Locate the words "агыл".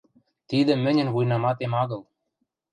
1.81-2.01